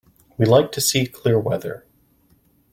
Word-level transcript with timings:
We 0.35 0.47
like 0.47 0.71
to 0.71 0.81
see 0.81 1.05
clear 1.05 1.37
weather. 1.39 1.85